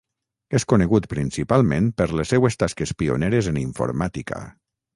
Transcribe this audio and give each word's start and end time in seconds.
És 0.59 0.63
conegut 0.71 1.05
principalment 1.11 1.91
per 2.03 2.07
les 2.21 2.33
seues 2.35 2.59
tasques 2.63 2.97
pioneres 3.03 3.51
en 3.53 3.61
informàtica. 3.67 4.45